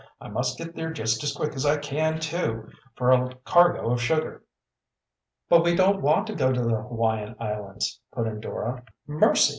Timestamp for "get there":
0.57-0.91